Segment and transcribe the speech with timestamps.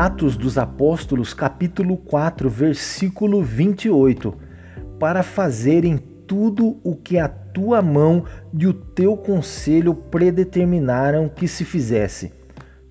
[0.00, 4.32] Atos dos Apóstolos, capítulo 4, versículo 28,
[4.96, 8.22] para fazerem tudo o que a tua mão
[8.56, 12.32] e o teu conselho predeterminaram que se fizesse.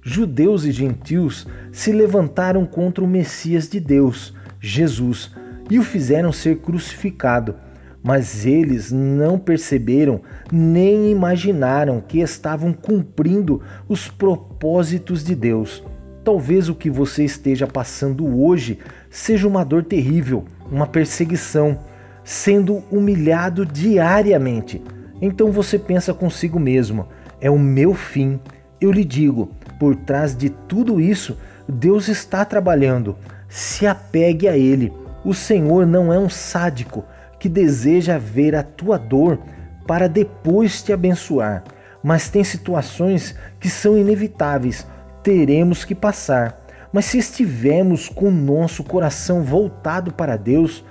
[0.03, 5.33] Judeus e gentios se levantaram contra o Messias de Deus, Jesus,
[5.69, 7.55] e o fizeram ser crucificado.
[8.03, 10.19] Mas eles não perceberam
[10.51, 15.81] nem imaginaram que estavam cumprindo os propósitos de Deus.
[16.27, 21.79] Talvez o que você esteja passando hoje seja uma dor terrível, uma perseguição,
[22.21, 24.83] sendo humilhado diariamente.
[25.21, 27.07] Então você pensa consigo mesmo:
[27.39, 28.41] é o meu fim.
[28.81, 33.15] Eu lhe digo, por trás de tudo isso, Deus está trabalhando.
[33.47, 34.91] Se apegue a Ele.
[35.23, 37.05] O Senhor não é um sádico
[37.39, 39.39] que deseja ver a tua dor
[39.87, 41.63] para depois te abençoar,
[42.03, 44.85] mas tem situações que são inevitáveis,
[45.27, 46.57] teremos que passar.
[46.89, 50.85] Mas se estivermos com nosso coração voltado para Deus,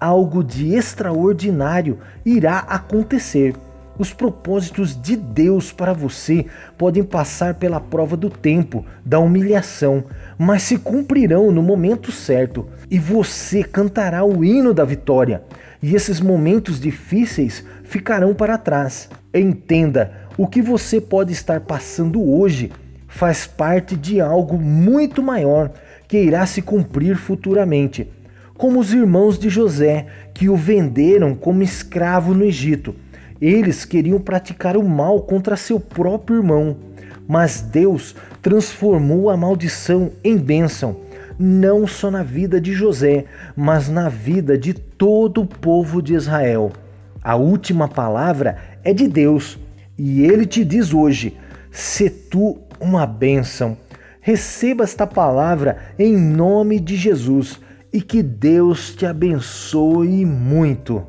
[0.00, 3.54] algo de extraordinário irá acontecer.
[3.98, 6.46] Os propósitos de Deus para você
[6.78, 10.04] podem passar pela prova do tempo, da humilhação,
[10.38, 15.42] mas se cumprirão no momento certo e você cantará o hino da vitória.
[15.82, 19.10] E esses momentos difíceis ficarão para trás.
[19.34, 22.72] Entenda, o que você pode estar passando hoje
[23.12, 25.70] faz parte de algo muito maior
[26.08, 28.08] que irá se cumprir futuramente.
[28.54, 32.94] Como os irmãos de José, que o venderam como escravo no Egito
[33.42, 36.76] eles queriam praticar o mal contra seu próprio irmão,
[37.26, 40.96] mas Deus transformou a maldição em bênção,
[41.36, 43.24] não só na vida de José,
[43.56, 46.70] mas na vida de todo o povo de Israel.
[47.20, 49.58] A última palavra é de Deus
[49.98, 51.36] e ele te diz hoje:
[51.72, 53.76] se tu uma bênção.
[54.20, 57.58] Receba esta palavra em nome de Jesus
[57.92, 61.04] e que Deus te abençoe muito.